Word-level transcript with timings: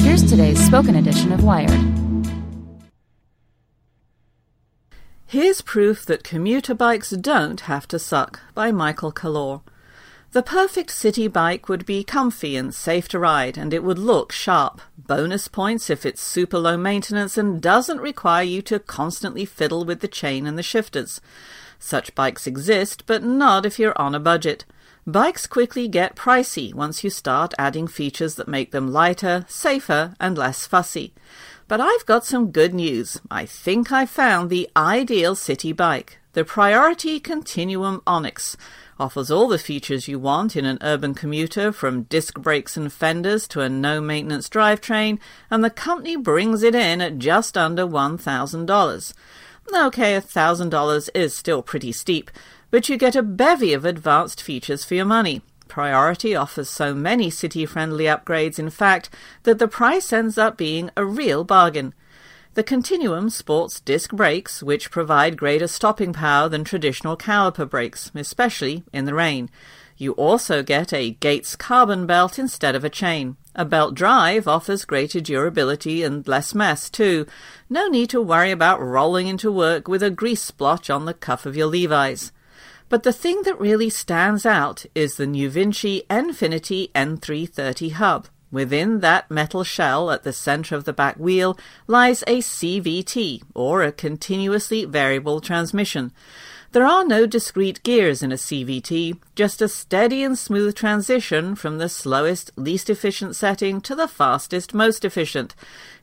Here's 0.00 0.22
today's 0.22 0.64
spoken 0.64 0.96
edition 0.96 1.32
of 1.32 1.42
Wired. 1.44 1.70
Here's 5.26 5.60
proof 5.60 6.06
that 6.06 6.24
commuter 6.24 6.74
bikes 6.74 7.10
don't 7.10 7.62
have 7.62 7.88
to 7.88 7.98
suck 7.98 8.40
by 8.54 8.70
Michael 8.70 9.12
Calore. 9.12 9.62
The 10.32 10.42
perfect 10.42 10.90
city 10.90 11.28
bike 11.28 11.68
would 11.68 11.86
be 11.86 12.04
comfy 12.04 12.56
and 12.56 12.74
safe 12.74 13.08
to 13.08 13.18
ride, 13.18 13.56
and 13.56 13.72
it 13.72 13.82
would 13.82 13.98
look 13.98 14.32
sharp. 14.32 14.80
Bonus 14.98 15.48
points 15.48 15.88
if 15.88 16.04
it's 16.04 16.20
super 16.20 16.58
low 16.58 16.76
maintenance 16.76 17.38
and 17.38 17.60
doesn't 17.60 18.00
require 18.00 18.44
you 18.44 18.62
to 18.62 18.78
constantly 18.78 19.44
fiddle 19.44 19.84
with 19.84 20.00
the 20.00 20.08
chain 20.08 20.46
and 20.46 20.58
the 20.58 20.62
shifters. 20.62 21.20
Such 21.78 22.14
bikes 22.14 22.46
exist, 22.46 23.04
but 23.06 23.22
not 23.22 23.64
if 23.66 23.78
you're 23.78 23.98
on 24.00 24.14
a 24.14 24.20
budget. 24.20 24.64
Bikes 25.08 25.46
quickly 25.46 25.86
get 25.86 26.16
pricey 26.16 26.74
once 26.74 27.04
you 27.04 27.10
start 27.10 27.54
adding 27.56 27.86
features 27.86 28.34
that 28.34 28.48
make 28.48 28.72
them 28.72 28.92
lighter, 28.92 29.44
safer, 29.46 30.14
and 30.18 30.36
less 30.36 30.66
fussy. 30.66 31.14
But 31.68 31.80
I've 31.80 32.04
got 32.06 32.24
some 32.24 32.50
good 32.50 32.74
news. 32.74 33.20
I 33.30 33.46
think 33.46 33.92
I 33.92 34.04
found 34.04 34.50
the 34.50 34.68
ideal 34.76 35.36
city 35.36 35.72
bike. 35.72 36.18
The 36.32 36.44
Priority 36.44 37.20
Continuum 37.20 38.02
Onyx 38.04 38.56
offers 38.98 39.30
all 39.30 39.46
the 39.46 39.58
features 39.58 40.08
you 40.08 40.18
want 40.18 40.56
in 40.56 40.64
an 40.64 40.78
urban 40.82 41.14
commuter 41.14 41.70
from 41.70 42.02
disc 42.04 42.40
brakes 42.40 42.76
and 42.76 42.92
fenders 42.92 43.46
to 43.48 43.60
a 43.60 43.68
no 43.68 44.00
maintenance 44.00 44.48
drivetrain, 44.48 45.20
and 45.52 45.62
the 45.62 45.70
company 45.70 46.16
brings 46.16 46.64
it 46.64 46.74
in 46.74 47.00
at 47.00 47.18
just 47.18 47.56
under 47.56 47.86
$1,000. 47.86 49.12
Okay, 49.74 50.16
$1,000 50.20 51.08
is 51.14 51.36
still 51.36 51.62
pretty 51.62 51.92
steep, 51.92 52.30
but 52.70 52.88
you 52.88 52.96
get 52.96 53.16
a 53.16 53.22
bevy 53.22 53.72
of 53.72 53.84
advanced 53.84 54.42
features 54.42 54.84
for 54.84 54.94
your 54.94 55.04
money. 55.04 55.42
Priority 55.68 56.34
offers 56.34 56.70
so 56.70 56.94
many 56.94 57.28
city 57.30 57.66
friendly 57.66 58.04
upgrades, 58.04 58.58
in 58.58 58.70
fact, 58.70 59.10
that 59.42 59.58
the 59.58 59.68
price 59.68 60.12
ends 60.12 60.38
up 60.38 60.56
being 60.56 60.90
a 60.96 61.04
real 61.04 61.44
bargain. 61.44 61.94
The 62.54 62.62
Continuum 62.62 63.28
sports 63.28 63.80
disc 63.80 64.12
brakes, 64.12 64.62
which 64.62 64.90
provide 64.90 65.36
greater 65.36 65.66
stopping 65.66 66.14
power 66.14 66.48
than 66.48 66.64
traditional 66.64 67.16
caliper 67.16 67.68
brakes, 67.68 68.10
especially 68.14 68.84
in 68.92 69.04
the 69.04 69.12
rain. 69.12 69.50
You 69.98 70.12
also 70.12 70.62
get 70.62 70.92
a 70.92 71.10
Gates 71.10 71.56
carbon 71.56 72.06
belt 72.06 72.38
instead 72.38 72.74
of 72.74 72.84
a 72.84 72.90
chain. 72.90 73.36
A 73.54 73.64
belt 73.64 73.94
drive 73.94 74.46
offers 74.46 74.84
greater 74.84 75.20
durability 75.20 76.02
and 76.02 76.26
less 76.28 76.54
mess, 76.54 76.88
too. 76.88 77.26
No 77.68 77.88
need 77.88 78.10
to 78.10 78.22
worry 78.22 78.50
about 78.50 78.80
rolling 78.80 79.26
into 79.26 79.50
work 79.50 79.88
with 79.88 80.02
a 80.02 80.10
grease 80.10 80.42
splotch 80.42 80.88
on 80.90 81.04
the 81.04 81.14
cuff 81.14 81.46
of 81.46 81.56
your 81.56 81.66
Levi's. 81.66 82.32
But 82.88 83.02
the 83.02 83.12
thing 83.12 83.42
that 83.42 83.60
really 83.60 83.90
stands 83.90 84.46
out 84.46 84.86
is 84.94 85.16
the 85.16 85.26
NuVinci 85.26 86.06
Nfinity 86.06 86.92
N330 86.92 87.92
hub. 87.92 88.28
Within 88.52 89.00
that 89.00 89.28
metal 89.28 89.64
shell 89.64 90.10
at 90.12 90.22
the 90.22 90.32
center 90.32 90.76
of 90.76 90.84
the 90.84 90.92
back 90.92 91.16
wheel 91.16 91.58
lies 91.88 92.22
a 92.28 92.38
CVT, 92.38 93.42
or 93.54 93.82
a 93.82 93.90
continuously 93.90 94.84
variable 94.84 95.40
transmission. 95.40 96.12
There 96.70 96.86
are 96.86 97.04
no 97.04 97.26
discrete 97.26 97.82
gears 97.82 98.22
in 98.22 98.30
a 98.30 98.36
CVT, 98.36 99.18
just 99.34 99.60
a 99.60 99.68
steady 99.68 100.22
and 100.22 100.38
smooth 100.38 100.76
transition 100.76 101.56
from 101.56 101.78
the 101.78 101.88
slowest, 101.88 102.52
least 102.56 102.88
efficient 102.88 103.34
setting 103.34 103.80
to 103.80 103.94
the 103.96 104.06
fastest, 104.06 104.74
most 104.74 105.04
efficient. 105.04 105.56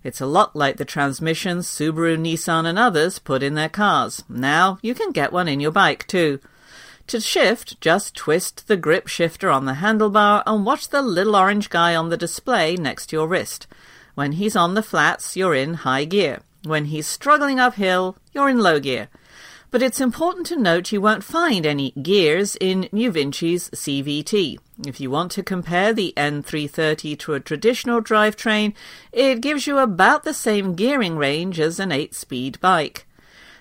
It's 0.04 0.20
a 0.20 0.26
lot 0.26 0.56
like 0.56 0.78
the 0.78 0.86
transmissions 0.86 1.68
Subaru, 1.68 2.18
Nissan, 2.18 2.66
and 2.66 2.78
others 2.78 3.20
put 3.20 3.42
in 3.42 3.54
their 3.54 3.70
cars. 3.70 4.24
Now 4.28 4.80
you 4.82 4.94
can 4.94 5.12
get 5.12 5.32
one 5.32 5.48
in 5.48 5.60
your 5.62 5.72
bike 5.72 6.08
too. 6.08 6.40
To 7.08 7.20
shift, 7.20 7.80
just 7.82 8.16
twist 8.16 8.68
the 8.68 8.78
grip 8.78 9.08
shifter 9.08 9.50
on 9.50 9.66
the 9.66 9.74
handlebar 9.74 10.42
and 10.46 10.66
watch 10.66 10.90
the 10.90 11.02
little 11.02 11.36
orange 11.36 11.70
guy 11.70 11.96
on 11.96 12.10
the 12.10 12.18
display 12.18 12.76
next 12.76 13.08
to 13.08 13.18
your 13.18 13.28
wrist. 13.28 13.68
When 14.16 14.34
he's 14.34 14.56
on 14.56 14.74
the 14.74 14.84
flats, 14.84 15.36
you're 15.36 15.56
in 15.56 15.74
high 15.76 16.06
gear. 16.06 16.40
When 16.64 16.86
he's 16.86 17.06
struggling 17.06 17.60
uphill, 17.60 18.18
you're 18.32 18.50
in 18.50 18.60
low 18.60 18.80
gear. 18.80 19.10
But 19.70 19.82
it's 19.82 20.00
important 20.00 20.46
to 20.48 20.56
note 20.56 20.92
you 20.92 21.02
won't 21.02 21.24
find 21.24 21.66
any 21.66 21.92
gears 21.92 22.56
in 22.56 22.84
NuVinci's 22.94 23.70
CVT. 23.72 24.60
If 24.86 25.02
you 25.02 25.10
want 25.10 25.32
to 25.32 25.44
compare 25.44 25.94
the 25.94 26.14
N330 26.16 27.18
to 27.20 27.34
a 27.34 27.40
traditional 27.40 28.02
drivetrain, 28.02 28.76
it 29.12 29.42
gives 29.42 29.66
you 29.66 29.80
about 29.80 30.24
the 30.24 30.34
same 30.34 30.76
gearing 30.76 31.18
range 31.18 31.60
as 31.60 31.80
an 31.80 31.90
8-speed 31.90 32.60
bike. 32.62 33.08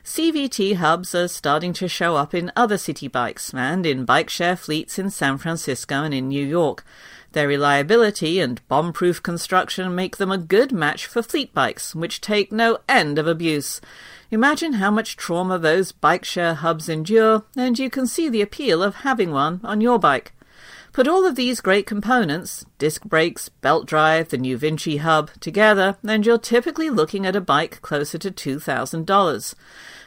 CVT 0.04 0.76
hubs 0.76 1.14
are 1.14 1.28
starting 1.28 1.72
to 1.74 1.86
show 1.86 2.16
up 2.16 2.34
in 2.34 2.50
other 2.56 2.76
city 2.76 3.06
bikes 3.06 3.54
and 3.54 3.86
in 3.86 4.04
bike 4.04 4.28
share 4.28 4.56
fleets 4.56 4.98
in 4.98 5.10
San 5.10 5.38
Francisco 5.38 6.02
and 6.02 6.12
in 6.12 6.26
New 6.26 6.44
York. 6.44 6.84
Their 7.30 7.46
reliability 7.46 8.40
and 8.40 8.66
bomb 8.66 8.92
proof 8.92 9.22
construction 9.22 9.94
make 9.94 10.16
them 10.16 10.32
a 10.32 10.38
good 10.38 10.72
match 10.72 11.06
for 11.06 11.22
fleet 11.22 11.54
bikes, 11.54 11.94
which 11.94 12.20
take 12.20 12.50
no 12.50 12.78
end 12.88 13.16
of 13.16 13.28
abuse. 13.28 13.80
Imagine 14.32 14.74
how 14.74 14.90
much 14.90 15.16
trauma 15.16 15.56
those 15.56 15.92
bike 15.92 16.24
share 16.24 16.54
hubs 16.54 16.88
endure, 16.88 17.44
and 17.56 17.78
you 17.78 17.88
can 17.88 18.08
see 18.08 18.28
the 18.28 18.42
appeal 18.42 18.82
of 18.82 18.96
having 18.96 19.30
one 19.30 19.60
on 19.62 19.80
your 19.80 20.00
bike. 20.00 20.32
Put 20.92 21.08
all 21.08 21.24
of 21.24 21.36
these 21.36 21.62
great 21.62 21.86
components, 21.86 22.66
disc 22.78 23.04
brakes, 23.04 23.48
belt 23.48 23.86
drive, 23.86 24.28
the 24.28 24.36
NuVinci 24.36 24.98
hub, 24.98 25.30
together, 25.40 25.96
and 26.06 26.26
you're 26.26 26.36
typically 26.36 26.90
looking 26.90 27.24
at 27.24 27.34
a 27.34 27.40
bike 27.40 27.80
closer 27.80 28.18
to 28.18 28.30
$2,000 28.30 29.54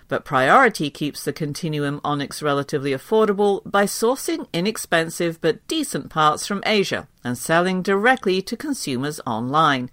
but 0.08 0.26
Priority 0.26 0.90
keeps 0.90 1.24
the 1.24 1.34
Continuum 1.34 2.00
Onyx 2.04 2.42
relatively 2.42 2.92
affordable 2.92 3.62
by 3.66 3.86
sourcing 3.86 4.48
inexpensive 4.54 5.42
but 5.42 5.66
decent 5.68 6.10
parts 6.10 6.46
from 6.46 6.64
Asia 6.66 7.08
and 7.24 7.38
selling 7.38 7.82
directly 7.82 8.42
to 8.44 8.56
consumers 8.56 9.20
online. 9.26 9.90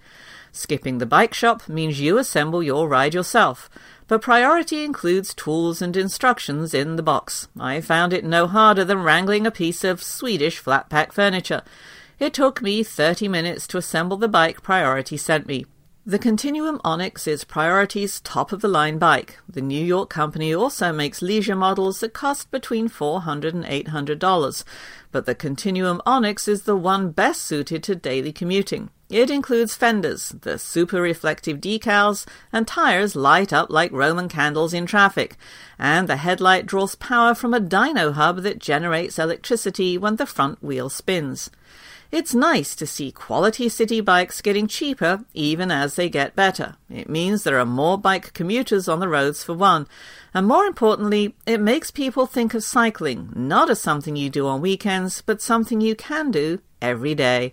Skipping 0.52 0.98
the 0.98 1.06
bike 1.06 1.32
shop 1.32 1.66
means 1.66 1.98
you 1.98 2.18
assemble 2.18 2.62
your 2.62 2.86
ride 2.86 3.14
yourself, 3.14 3.70
but 4.06 4.20
Priority 4.20 4.84
includes 4.84 5.32
tools 5.32 5.80
and 5.80 5.96
instructions 5.96 6.74
in 6.74 6.96
the 6.96 7.02
box. 7.02 7.48
I 7.58 7.80
found 7.80 8.12
it 8.12 8.22
no 8.22 8.46
harder 8.46 8.84
than 8.84 9.02
wrangling 9.02 9.46
a 9.46 9.50
piece 9.50 9.82
of 9.82 10.02
Swedish 10.02 10.58
flat 10.58 10.90
pack 10.90 11.12
furniture. 11.12 11.62
It 12.18 12.34
took 12.34 12.60
me 12.60 12.82
30 12.82 13.28
minutes 13.28 13.66
to 13.68 13.78
assemble 13.78 14.18
the 14.18 14.28
bike 14.28 14.62
Priority 14.62 15.16
sent 15.16 15.46
me. 15.46 15.64
The 16.04 16.18
Continuum 16.18 16.80
Onyx 16.84 17.26
is 17.28 17.44
Priority's 17.44 18.20
top 18.20 18.52
of 18.52 18.60
the 18.60 18.68
line 18.68 18.98
bike. 18.98 19.38
The 19.48 19.62
New 19.62 19.82
York 19.82 20.10
company 20.10 20.52
also 20.52 20.92
makes 20.92 21.22
leisure 21.22 21.54
models 21.54 22.00
that 22.00 22.12
cost 22.12 22.50
between 22.50 22.88
$400 22.88 23.54
and 23.54 23.64
$800, 23.64 24.64
but 25.12 25.24
the 25.24 25.34
Continuum 25.34 26.02
Onyx 26.04 26.48
is 26.48 26.62
the 26.62 26.76
one 26.76 27.12
best 27.12 27.42
suited 27.42 27.84
to 27.84 27.94
daily 27.94 28.32
commuting. 28.32 28.90
It 29.12 29.28
includes 29.28 29.74
fenders, 29.74 30.30
the 30.30 30.58
super 30.58 31.02
reflective 31.02 31.58
decals, 31.58 32.24
and 32.50 32.66
tires 32.66 33.14
light 33.14 33.52
up 33.52 33.68
like 33.68 33.92
Roman 33.92 34.26
candles 34.26 34.72
in 34.72 34.86
traffic. 34.86 35.36
And 35.78 36.08
the 36.08 36.16
headlight 36.16 36.64
draws 36.64 36.94
power 36.94 37.34
from 37.34 37.52
a 37.52 37.60
dyno 37.60 38.14
hub 38.14 38.38
that 38.38 38.58
generates 38.58 39.18
electricity 39.18 39.98
when 39.98 40.16
the 40.16 40.24
front 40.24 40.62
wheel 40.62 40.88
spins. 40.88 41.50
It's 42.10 42.34
nice 42.34 42.74
to 42.74 42.86
see 42.86 43.12
quality 43.12 43.68
city 43.68 44.00
bikes 44.00 44.40
getting 44.40 44.66
cheaper 44.66 45.26
even 45.34 45.70
as 45.70 45.96
they 45.96 46.08
get 46.08 46.34
better. 46.34 46.76
It 46.88 47.10
means 47.10 47.42
there 47.42 47.60
are 47.60 47.66
more 47.66 47.98
bike 47.98 48.32
commuters 48.32 48.88
on 48.88 49.00
the 49.00 49.08
roads 49.08 49.44
for 49.44 49.52
one. 49.52 49.86
And 50.32 50.48
more 50.48 50.64
importantly, 50.64 51.34
it 51.44 51.60
makes 51.60 51.90
people 51.90 52.24
think 52.24 52.54
of 52.54 52.64
cycling 52.64 53.30
not 53.36 53.68
as 53.68 53.78
something 53.78 54.16
you 54.16 54.30
do 54.30 54.46
on 54.46 54.62
weekends, 54.62 55.20
but 55.20 55.42
something 55.42 55.82
you 55.82 55.94
can 55.94 56.30
do 56.30 56.62
every 56.80 57.14
day. 57.14 57.52